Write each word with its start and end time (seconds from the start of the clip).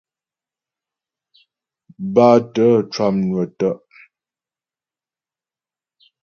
Bátə̀ 2.13 2.71
cwànwə̀ 2.93 3.45
tə'. 3.57 3.79